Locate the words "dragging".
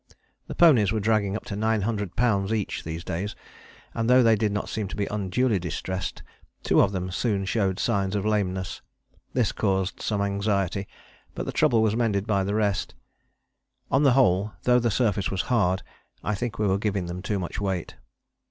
0.99-1.35